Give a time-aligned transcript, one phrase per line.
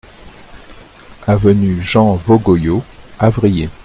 [1.27, 2.81] Avenue Jean Vaugoyau,
[3.19, 3.69] Avrillé